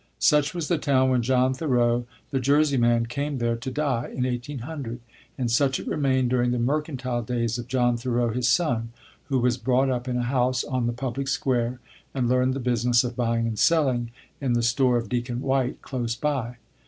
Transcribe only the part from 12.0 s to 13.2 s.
and learned the business of